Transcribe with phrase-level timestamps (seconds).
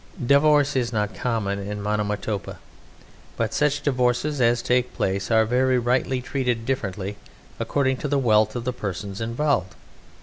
[0.25, 2.57] Divorce is not common in Monomotapa.
[3.37, 7.17] But such divorces as take place are very rightly treated differently,
[7.59, 9.75] according to the wealth of the persons involved.